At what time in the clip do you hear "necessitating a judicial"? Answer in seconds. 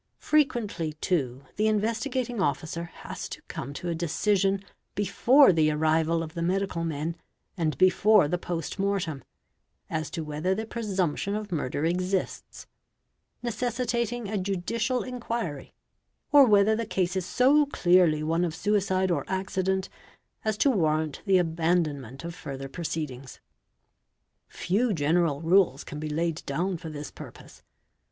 13.43-15.01